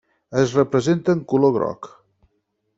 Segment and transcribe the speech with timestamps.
[0.43, 1.93] Es representa en color groc.